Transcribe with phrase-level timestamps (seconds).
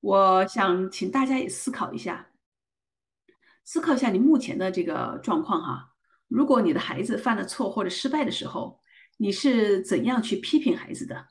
[0.00, 2.30] 我想请大家也思考一下，
[3.64, 5.92] 思考一下你目前的这个状况哈。
[6.26, 8.80] 如果你的孩子犯了错或者失败的时候，
[9.18, 11.26] 你是怎样去批评孩子的？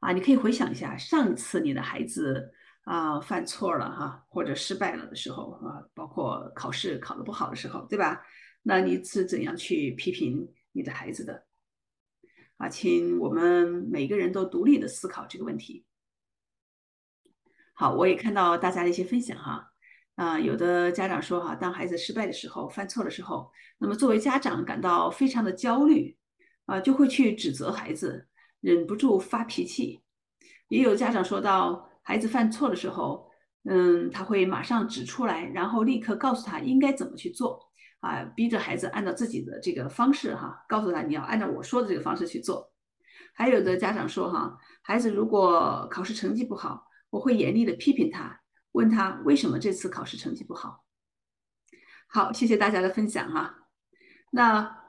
[0.00, 2.52] 啊，你可以回想一下上次你的孩子
[2.84, 8.22] 啊犯错了哈，或者失败了的时候啊，包括考试考得不好的时候，对吧？
[8.62, 11.44] 那你是怎样去批评你的孩子的？
[12.58, 15.84] 啊，请我们每个人都独立的思考这个问题。
[17.78, 19.70] 好，我也看到大家的一些分享哈。
[20.14, 26.16] 啊，有的家长说哈，当孩子失败的时候、犯错的时候，那么作为家长感到非常的焦虑，
[26.64, 28.26] 啊，就会去指责孩子，
[28.62, 30.00] 忍不住发脾气。
[30.68, 33.30] 也有家长说到，孩子犯错的时候，
[33.68, 37.60] 嗯，他会马上指出来，然后立刻告诉他应该怎么去做，
[38.00, 42.72] 啊，逼着孩子按照自己的这个方式哈，告诉他你要按照我说的这个方式去做。
[43.34, 46.85] 还有的家长说哈，孩子如果考试成绩不好，
[47.16, 48.42] 我会严厉的批评他。
[48.72, 50.84] 问他为什么这次考试成绩不好？
[52.08, 53.68] 好，谢谢大家的分享哈。
[54.30, 54.84] 那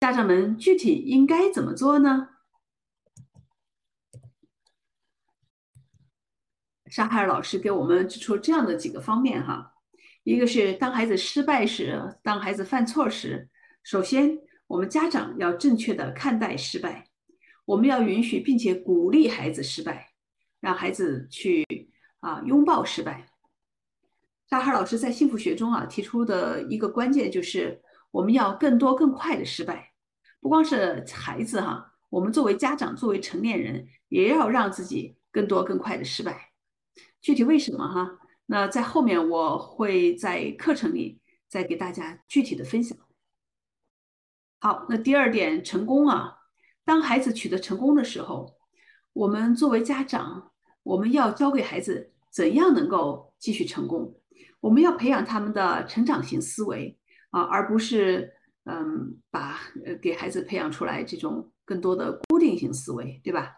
[0.00, 2.28] 家长们具体应该怎么做呢？
[6.86, 9.74] 沙海尔老师给我们指出这样的几个方面哈。
[10.24, 13.50] 一个是当孩子失败时，当孩子犯错时，
[13.82, 17.10] 首先我们家长要正确的看待失败，
[17.66, 20.09] 我们要允许并且鼓励孩子失败，
[20.60, 21.66] 让孩子去。
[22.20, 23.30] 啊，拥抱失败。
[24.46, 27.80] 大哈老师在幸福学中啊提出的一个关键就是，
[28.10, 29.94] 我们要更多更快的失败。
[30.38, 36.50] 不光是孩子哈，我们作为家长，作为成年人，也要让自己更多更快的失败。
[37.22, 38.18] 具体为什么哈？
[38.44, 42.98] 那在后面我会在课程里再给大家具体的分享。
[44.58, 46.36] 好，那第二点，成功啊，
[46.84, 48.59] 当孩子取得成功的时候，
[49.12, 50.46] 我们作为家长。
[50.82, 54.18] 我们要教给孩子怎样能够继续成功，
[54.60, 58.32] 我们要培养他们的成长型思维啊，而不是
[58.64, 63.56] 嗯把呃给孩子培养出来这种更多的固定型思维，对吧？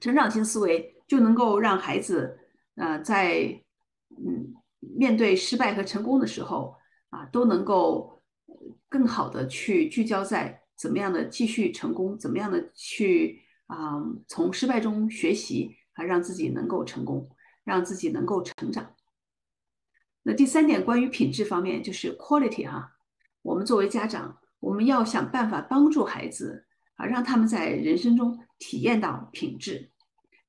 [0.00, 2.38] 成长型思维就能够让孩子
[2.76, 3.60] 呃在
[4.08, 6.76] 嗯面对失败和成功的时候
[7.10, 8.22] 啊，都能够
[8.88, 13.42] 更好的去聚焦在怎么样的继续成功，怎么样的去。
[13.70, 17.30] 啊，从失败中学习啊，让自己能够成功，
[17.62, 18.96] 让自己能够成长。
[20.24, 22.96] 那第三点，关于品质方面，就是 quality 哈。
[23.42, 26.66] 我们作为家长，我们要想办法帮助孩子
[26.96, 29.92] 啊，让他们在人生中体验到品质，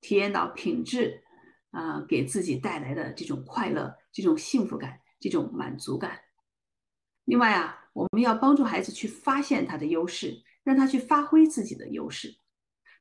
[0.01, 1.23] 体验到品质
[1.69, 6.19] 啊，给自己带来的这种快乐、这种幸福感、这种满足感。
[7.25, 12.40] 另外啊，我们要帮助孩子去发现他的优势，让他去发挥自己的优势。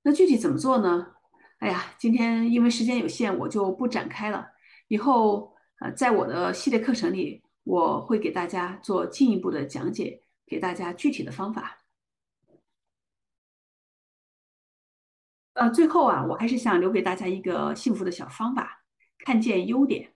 [0.02, 1.14] 那具体怎么做呢？
[1.58, 4.48] 哎呀，今天因为时间有限，我就不展开了。
[4.88, 11.82] 以后呃，在我的系列课程里，我会给大家做进一步的讲解，给大家具体的方法。
[15.52, 18.82] 呃，最后啊，我还是想留给大家一个幸福的小方法：
[19.18, 20.14] 看见优点。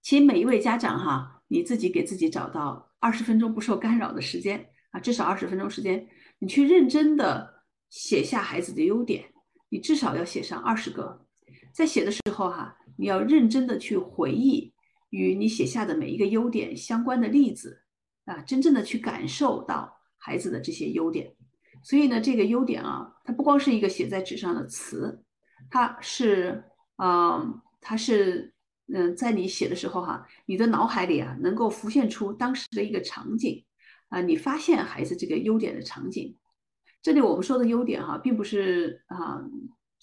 [0.00, 6.08] 请每一位家长哈，你自己给自己找到二十分钟不受干扰的时间啊，至少二十分钟时间，
[6.38, 7.52] 你去认真的。
[7.94, 9.32] 写下孩子的优点，
[9.68, 11.24] 你至少要写上二十个。
[11.72, 14.74] 在写的时候哈，你要认真的去回忆
[15.10, 17.82] 与你写下的每一个优点相关的例子
[18.24, 21.36] 啊，真正的去感受到孩子的这些优点。
[21.84, 25.22] 所以呢，这个优点啊，它不光是一个写在纸上的词，
[25.70, 26.64] 它是，
[26.96, 28.52] 嗯，它是，
[28.92, 33.64] 嗯，在你写的时候哈，你的脑海里啊，能够浮现出当时的一个场景
[34.08, 36.36] 啊，你发现孩子这个优点的场景。
[37.04, 39.36] 这里我们说的优点哈，并不是啊，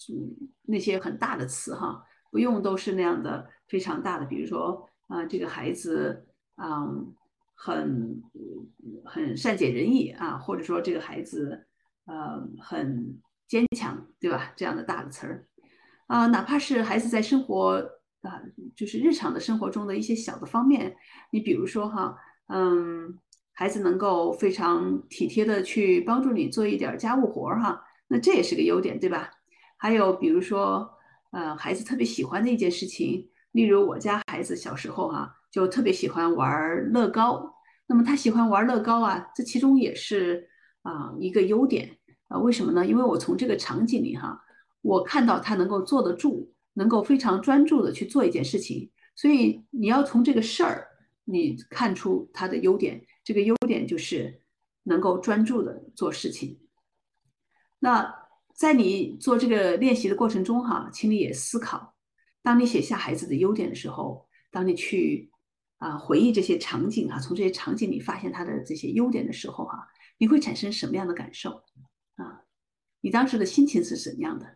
[0.08, 4.24] 嗯，那些很大的词哈，不用都是那样的非常大的。
[4.24, 6.24] 比如说啊，这个孩子
[6.54, 6.86] 啊，
[7.56, 8.22] 很
[9.04, 11.66] 很善解人意啊，或者说这个孩子
[12.04, 14.52] 呃很坚强，对吧？
[14.54, 15.44] 这样的大的词儿
[16.06, 17.84] 啊，哪怕是孩子在生活
[18.20, 18.40] 啊，
[18.76, 20.94] 就是日常的生活中的一些小的方面，
[21.32, 22.16] 你比如说哈，
[22.46, 23.18] 嗯。
[23.62, 29.30] 孩子能够非常体贴的去帮助你做一点家务活儿哈，那这也是个优点，对吧？
[29.76, 30.90] 还有比如说，
[31.30, 37.54] 呃，孩子特别喜欢的一件事情，例如我家孩子小时候哈就特别喜欢玩乐高，
[37.86, 40.48] 那么他喜欢玩乐高啊，这其中也是
[40.82, 41.88] 啊一个优点
[42.26, 42.84] 啊，为什么呢？
[42.84, 44.42] 因为我从这个场景里哈，
[44.80, 50.88] 我看到他能够坐得住，能够非常专注的去做一件事情，所以你要从这个事儿
[51.26, 53.00] 你看出他的优点。
[53.24, 54.42] 这个优点就是
[54.84, 56.60] 能够专注的做事情。
[57.78, 58.14] 那
[58.54, 61.94] 在你做这个练习的过程中，哈，请你也思考，
[62.42, 65.30] 当你写下孩子的优点的时候，当你去
[65.78, 69.88] 啊回忆这些场景啊，从这些场景里发现他的这些优点的时候，哈，
[70.18, 71.62] 你会产生什么样的感受
[72.16, 72.42] 啊？
[73.00, 74.46] 你当时的心情是怎样的？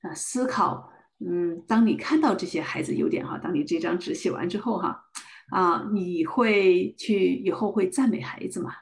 [0.00, 5.09] 啊，思考，嗯，当你看到这些孩子优点哈，当你这张纸写完之后哈，
[5.50, 8.72] 啊你会去以后会赞美孩子吗？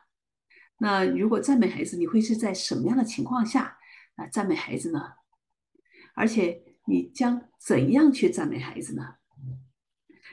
[0.78, 3.78] 那如果赞美孩子，你会是在什么样的情况下
[4.16, 5.14] 啊赞美孩子呢？
[6.14, 9.16] 而且你将怎样去赞美孩子呢？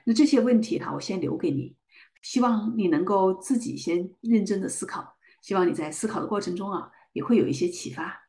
[0.03, 1.75] 那这些问题哈，我先留给你，
[2.21, 8.27] 希望你能够自己先认真的思考，希望你在思考的过程中啊，也会有一些启发。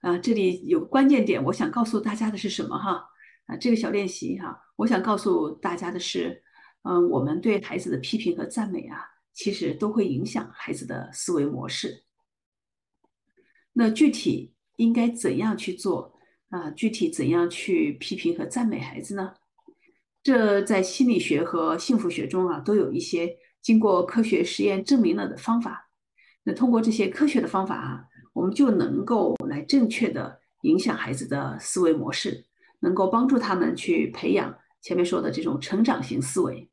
[0.00, 3.10] 啊，这里有关键点，我想告诉大家的是什么哈？
[3.46, 6.42] 啊，这个小练习哈，我想告诉大家的是，
[6.82, 8.98] 嗯，我们对孩子的批评和赞美啊，
[9.32, 12.04] 其实都会影响孩子的思维模式。
[13.72, 16.18] 那具体应该怎样去做
[16.48, 16.70] 啊？
[16.70, 19.34] 具体怎样去批评和赞美孩子呢？
[20.22, 25.90] 这在心理学和幸福学中啊，都有一些经过科学实验证明了的方法。
[26.44, 28.04] 那通过这些科学的方法啊。
[28.34, 32.44] 我们就能够来正确的影响孩子的思维模式，
[32.84, 36.70] 能够帮助他们去培养前面说的这种成长型思维。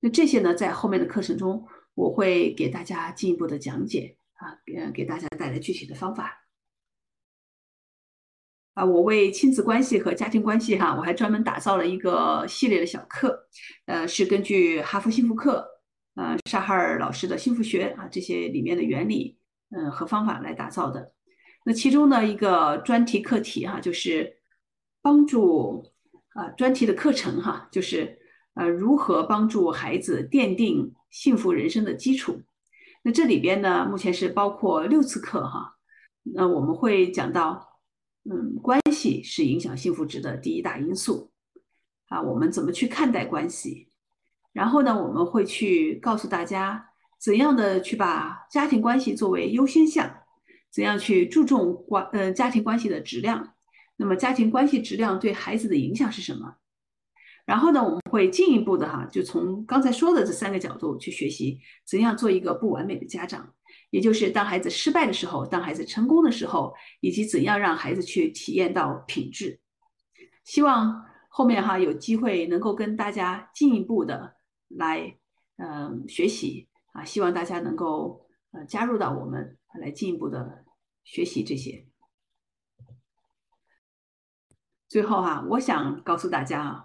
[0.00, 1.64] 那这些呢，在后面的课程中，
[1.94, 6.42] 我会给大家进一步的讲解啊，给给大家带来具体的方法。
[8.74, 13.48] 啊，我为亲子关系和家庭关系哈，我还专门打造了一个系列的小课，
[13.86, 15.66] 呃，是根据哈佛幸福课，
[16.16, 19.38] 呃，沙哈尔老师的幸福学啊这些里面的原理。
[19.70, 21.12] 嗯，和方法来打造的。
[21.64, 24.38] 那其中呢，一个专题课题哈，就是
[25.06, 25.84] 帮助
[26.30, 28.18] 啊专题的课程哈，就是
[28.54, 32.42] 呃如何帮助孩子奠定幸福人生的基础。
[33.04, 35.76] 那这里边呢，目前是包括六次课哈。
[36.24, 37.78] 那我们会讲到，
[38.28, 41.30] 嗯，关系是影响幸福值的第一大因素
[42.08, 42.20] 啊。
[42.20, 43.86] 我们怎么去看待关系？
[44.52, 46.84] 然后呢，我们会去告诉大家。
[47.20, 50.24] 怎样的去把家庭关系作为优先项？
[50.72, 53.55] 怎样去注重关呃家庭关系的质量？
[53.96, 56.56] 那么家庭关系质量对孩子的影响是什么？
[57.44, 63.54] 然后呢，我们会进一步的哈，就从刚才说的这三个角度去学习怎样做一个不完美的家长，
[63.90, 69.60] 也就是当孩子失败的时候，当孩子成功的时候，以及怎样让孩子去体验到品质。
[70.44, 74.34] 希望后面哈有机会能够跟大家进一步的
[74.68, 75.16] 来
[75.56, 76.68] 嗯学习。
[76.92, 80.64] 啊，希望大家能够呃加入到我们来进一步的
[81.04, 81.86] 学习这些。
[84.88, 86.84] 最后哈，我想告诉大家啊，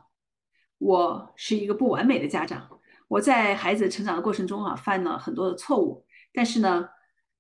[0.80, 2.68] 我是一个不完美的家长，
[3.07, 6.89] 我在孩子成长的过程中啊犯了很多的错误，但是呢，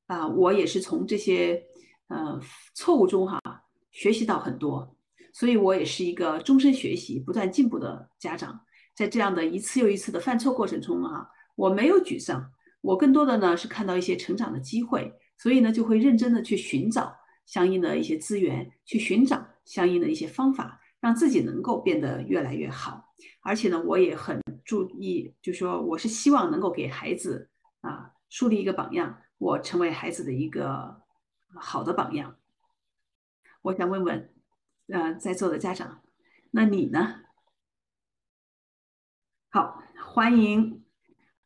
[0.07, 1.63] 啊我也是从这些
[2.07, 2.39] 呃
[2.75, 3.39] 错误中哈
[3.91, 4.95] 学习到很多，
[5.33, 8.61] 所以我也是一个终身学习、不断进步的家长。
[8.93, 12.51] 在这样的一次又一次的犯错过程中啊，我没有沮丧。
[12.81, 17.15] 我更多的呢是看到一些成长的机会，所以呢就会认真的去寻找
[17.45, 23.13] 相应的一些资源，去寻找相应的一些方法，让自己能够变得越来越好。
[23.41, 27.49] 而且呢，我也很注意，就说我是希望能够给孩子
[27.81, 31.01] 啊树立一个榜样，我成为孩子的一个
[31.55, 32.37] 好的榜样。
[33.61, 34.33] 我想问问，
[34.87, 36.01] 呃，在座的家长，
[36.51, 37.21] 那你呢？
[39.49, 40.83] 好，欢迎。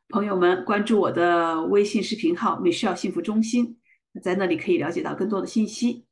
[0.07, 3.79] 朋友们，关注我的微信视频号“美少幸福中心”，
[4.21, 6.05] 在那里可以了解到更多的信息。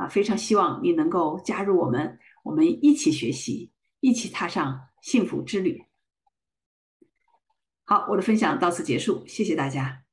[0.00, 5.84] 啊，非常希望你能够加入我们，我们一起学习，一起踏上幸福之旅。
[7.84, 10.04] 好，我的分享到此结束，谢谢大家。